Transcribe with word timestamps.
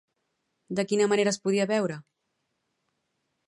De 0.79 0.85
quina 0.91 1.07
manera 1.11 1.33
es 1.35 1.39
podia 1.45 1.69
veure? 1.73 2.01